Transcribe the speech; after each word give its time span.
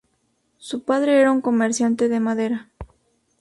Su 0.57 0.81
padre 0.81 1.19
era 1.21 1.31
un 1.31 1.41
comerciante 1.41 2.09
de 2.09 2.19
madera. 2.19 2.71